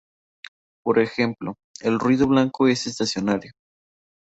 [0.83, 3.51] Por ejemplo, el ruido blanco es estacionario.